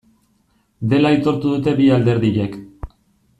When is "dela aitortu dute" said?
0.93-1.75